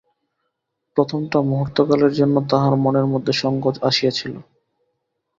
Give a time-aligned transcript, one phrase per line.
[0.97, 4.33] প্রথমটা মুহূর্তকালের জন্য তাহার মনের মধ্যে সংকোচ আসিয়াছিল।